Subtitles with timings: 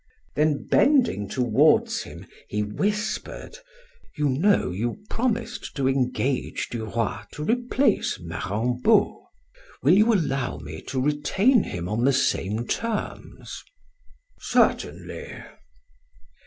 [0.35, 3.59] Then bending toward him, he whispered:
[4.17, 9.21] "You know you promised to engage Duroy to replace Marambot.
[9.83, 13.61] Will you allow me to retain him on the same terms?"
[14.39, 15.33] "Certainly."